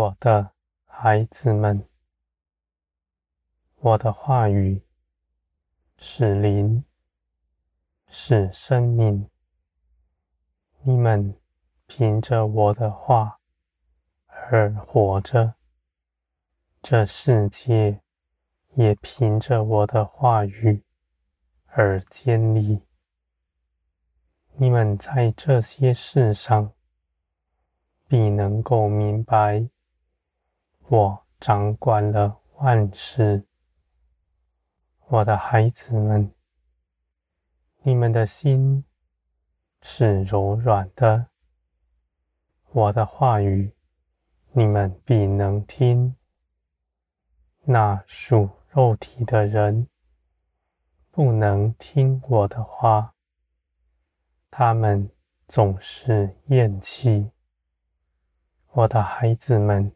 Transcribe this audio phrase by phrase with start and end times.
[0.00, 0.52] 我的
[0.86, 1.86] 孩子们，
[3.80, 4.82] 我的话语
[5.98, 6.82] 是灵，
[8.06, 9.28] 是生命。
[10.80, 11.38] 你们
[11.86, 13.40] 凭着我的话
[14.26, 15.56] 而活着，
[16.80, 18.00] 这世界
[18.76, 20.82] 也凭着我的话语
[21.66, 22.80] 而建立。
[24.54, 26.72] 你们在这些事上
[28.08, 29.68] 必能够明白，
[30.90, 33.46] 我掌管了万事。
[35.06, 36.34] 我的孩子们，
[37.82, 38.84] 你们的心
[39.82, 41.26] 是柔软的，
[42.72, 43.72] 我的话语
[44.50, 46.16] 你们必能听。
[47.62, 49.86] 那属肉体的人
[51.12, 53.14] 不能听我的话，
[54.50, 55.08] 他们
[55.46, 57.30] 总是厌弃。
[58.72, 59.92] 我的孩子们，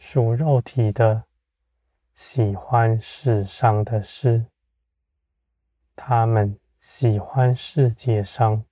[0.00, 1.24] 属肉体的。
[2.14, 4.46] 喜欢世上的事，
[5.94, 8.62] 他们喜欢世界上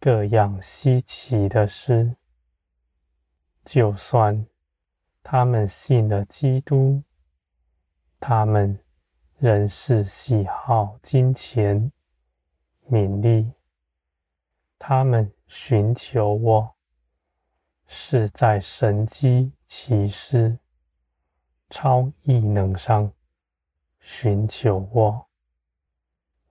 [0.00, 2.16] 各样稀奇的事。
[3.64, 4.46] 就算
[5.22, 7.02] 他们信了基督，
[8.18, 8.80] 他们
[9.36, 11.92] 仍是喜好金钱、
[12.86, 13.52] 名利。
[14.76, 16.74] 他们寻求我，
[17.86, 20.58] 是在神机奇事。
[21.70, 23.12] 超异能上
[24.00, 25.26] 寻求我，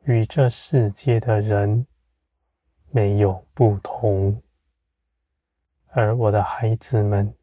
[0.04, 1.88] 与这世界的人
[2.92, 4.40] 没有不同。
[5.88, 7.34] 而我的孩子们，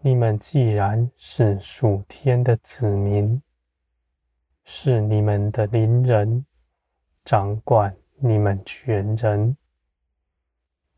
[0.00, 3.40] 你们既然是属天的子民，
[4.64, 6.44] 是你们的邻人
[7.24, 9.56] 掌管你们全人，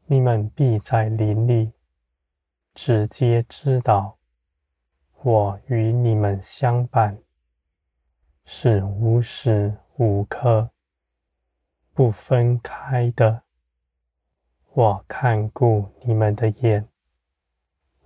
[0.06, 1.70] 你们必在林里
[2.82, 4.16] 直接知道。
[5.20, 7.18] 我与你们相伴，
[8.46, 10.70] 是无时无刻
[11.92, 13.42] 不分开的。
[14.72, 16.88] 我看顾你们的眼，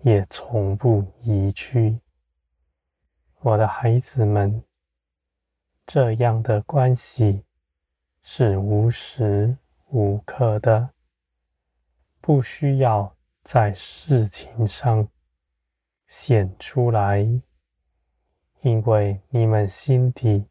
[0.03, 2.01] 也从不移去。
[3.43, 4.65] 我的孩子们，
[5.87, 7.45] 这样的关系
[8.23, 9.57] 是无时
[9.91, 10.91] 无刻的，
[12.21, 13.14] 不需要
[13.45, 15.09] 在事情上。
[16.07, 17.27] 显出来，
[18.61, 20.47] 因为你们心底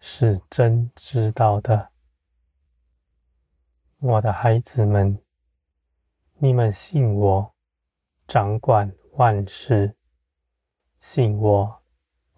[0.00, 1.92] 是真知道的，
[3.98, 5.22] 我的孩子们，
[6.38, 7.54] 你们信我，
[8.26, 9.94] 掌管万事，
[10.98, 11.82] 信我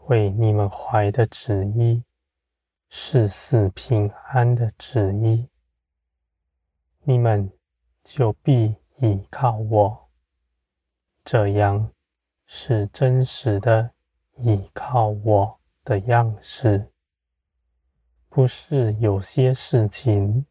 [0.09, 2.05] 为你们怀的旨意
[2.91, 5.49] 是赐平安的旨意，
[7.05, 7.51] 你们
[8.03, 10.09] 就必依靠我，
[11.25, 11.91] 这样。
[12.47, 13.91] 是真实的
[14.37, 16.93] 依靠我的样式，
[18.29, 20.45] 不是有些事情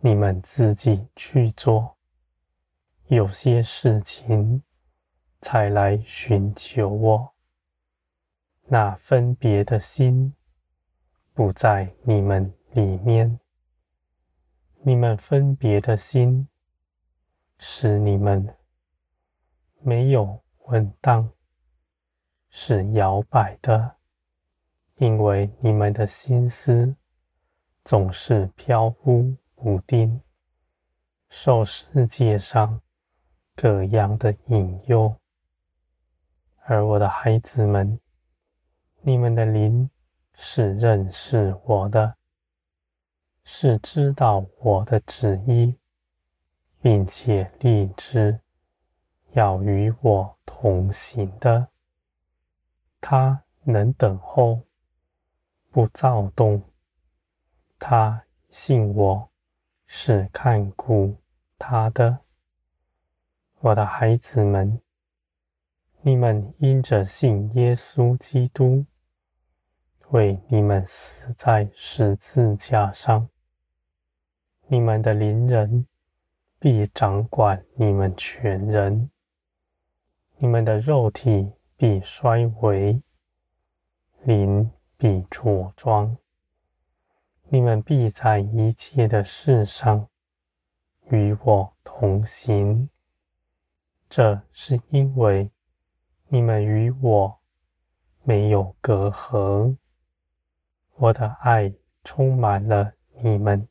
[0.00, 1.98] 你们自己去做，
[3.08, 4.62] 有些事情
[5.42, 7.34] 才来寻求我。
[8.64, 10.34] 那分别的心
[11.34, 13.38] 不在你们里面，
[14.80, 16.48] 你们分别的心
[17.64, 18.52] 使你们
[19.80, 20.42] 没有。
[20.66, 21.28] 稳当
[22.48, 23.96] 是摇摆的，
[24.94, 26.94] 因为你们的心思
[27.84, 30.22] 总是飘忽不定，
[31.28, 32.80] 受世界上
[33.56, 35.14] 各样的引诱。
[36.64, 38.00] 而我的孩子们，
[39.00, 39.90] 你们的灵
[40.34, 42.16] 是认识我的，
[43.44, 45.76] 是知道我的旨意，
[46.82, 48.40] 并且立志。
[49.34, 51.68] 要与我同行的，
[53.00, 54.60] 他能等候，
[55.70, 56.62] 不躁动。
[57.78, 59.30] 他信我
[59.86, 61.16] 是看顾
[61.56, 62.18] 他的。
[63.60, 64.82] 我的孩子们，
[66.02, 68.84] 你们因着信耶稣基督，
[70.10, 73.30] 为你们死在十字架上，
[74.66, 75.86] 你们的邻人
[76.62, 79.10] 必掌管你们全人。
[80.36, 83.02] 你们的肉体必衰微，
[84.22, 86.16] 灵必茁壮。
[87.48, 90.08] 你们必在一切的事上
[91.10, 92.88] 与我同行。
[94.08, 95.50] 这是因为
[96.28, 97.40] 你们与我
[98.22, 99.76] 没有隔阂，
[100.94, 101.74] 我的爱
[102.04, 103.66] 充满了你们，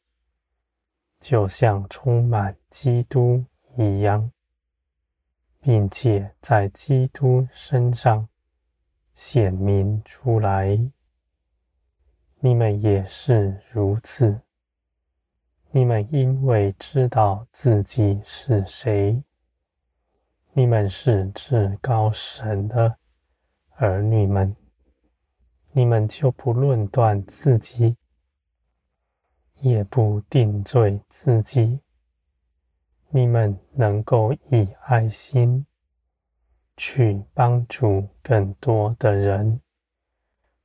[1.22, 3.46] 就像充满基督
[3.78, 4.30] 一样。
[5.64, 8.28] 并且在基督身上
[9.14, 10.76] 显明出来。
[12.40, 14.42] 你们也是如此。
[15.70, 19.24] 你们因为知道自己是谁，
[20.54, 22.98] 你们是至高神的
[23.76, 24.56] 儿女们，
[25.72, 27.96] 你们就不论断自己，
[29.62, 31.80] 也不定罪自己。
[33.10, 35.66] 你们能够以爱心
[36.78, 39.60] 去帮助更多的人，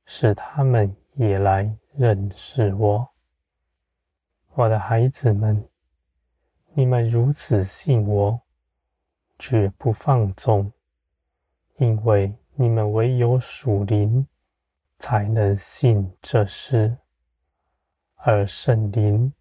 [0.05, 3.09] 使他们也来认识我。
[4.53, 5.67] 我的孩子们，
[6.73, 8.41] 你们如此信我，
[9.37, 10.71] 绝不放纵，
[11.77, 14.25] 因为你们唯有属灵，
[14.97, 16.97] 才能信这事。
[18.17, 19.33] 而圣灵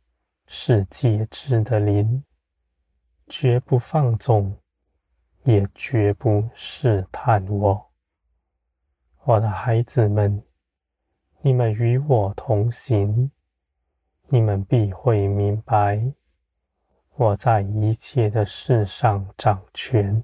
[0.47, 2.23] 是节制的灵，
[3.27, 4.57] 绝不放纵，
[5.45, 7.91] 也绝不试探我。
[9.25, 10.41] 我的孩子们，
[11.41, 13.31] 你们与我同行。
[14.29, 16.13] 你们必会明白，
[17.15, 20.23] 我在一切的事上掌权，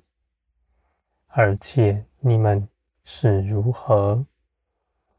[1.28, 2.68] 而且你们
[3.04, 4.26] 是如何，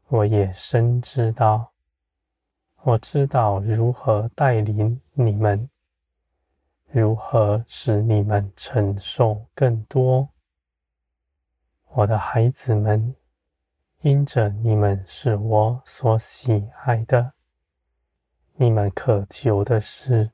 [0.08, 1.73] 我也深知道。
[2.86, 5.70] 我知道如何带领你们，
[6.90, 10.28] 如何使你们承受更多。
[11.92, 13.16] 我的孩子们，
[14.02, 17.32] 因着你们是我所喜爱的。
[18.56, 20.30] 你们渴求的事，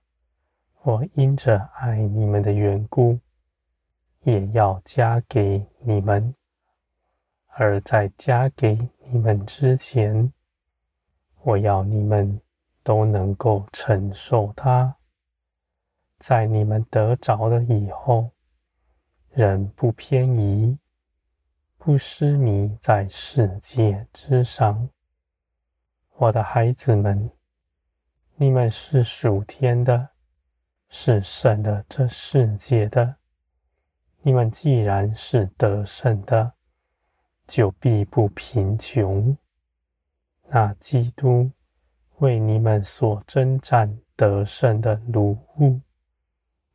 [0.82, 3.20] 我因着爱你们的缘故，
[4.24, 6.34] 也要加给你们。
[7.46, 10.32] 而在加给你们之前，
[11.42, 12.40] 我要你们
[12.82, 14.96] 都能够承受它。
[16.18, 18.30] 在你们得着了以后，
[19.30, 20.78] 人不偏移，
[21.78, 24.88] 不失迷在世界之上。
[26.16, 27.30] 我的孩子们。
[28.36, 30.08] 你们是属天的，
[30.88, 33.16] 是胜了这世界的。
[34.22, 36.50] 你们既然是得胜的，
[37.46, 39.36] 就必不贫穷。
[40.52, 41.50] 那基督
[42.18, 45.80] 为你们所征战得胜的掳物，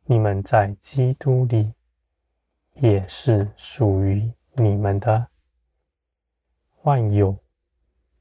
[0.06, 1.74] 你们在基督里
[2.76, 5.28] 也是属于你们的。
[6.84, 7.38] 万有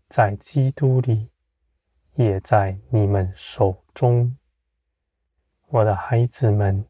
[0.08, 1.30] 在基督里。
[2.16, 4.38] 也在你们手中，
[5.66, 6.86] 我的孩子们，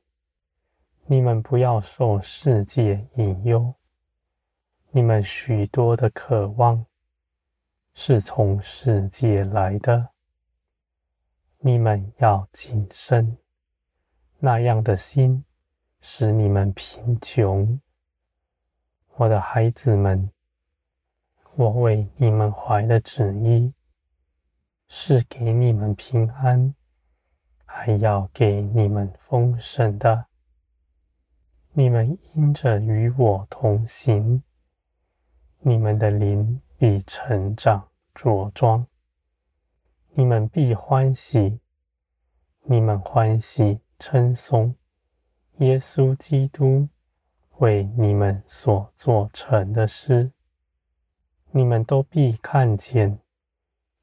[1.07, 3.75] 你们不要受世界引诱。
[4.91, 6.85] 你们许多的渴望
[7.95, 10.11] 是从世界来的，
[11.59, 13.39] 你们要谨慎。
[14.39, 15.45] 那样的心
[16.01, 17.81] 使你们贫穷，
[19.17, 20.31] 我的孩子们，
[21.57, 23.73] 我为你们怀的旨意。
[24.87, 26.75] 是给你们平安，
[27.65, 30.27] 还要给你们丰盛的。
[31.73, 34.43] 你们因着与我同行，
[35.61, 38.87] 你们的灵必成长茁壮，
[40.11, 41.59] 你们必欢喜，
[42.65, 44.75] 你们欢喜称颂
[45.61, 46.87] 耶稣基督
[47.57, 50.31] 为你们所做成的事，
[51.53, 53.19] 你们都必看见。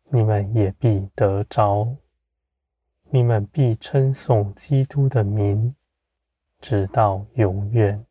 [0.05, 1.95] 你们也必得着，
[3.11, 5.75] 你们必称颂基督的名，
[6.59, 8.03] 直到永远。